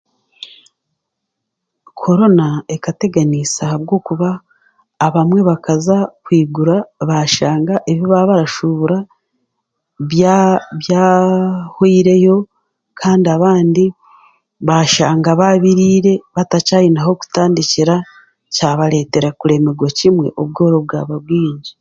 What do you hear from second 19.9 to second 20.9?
kimwe obworo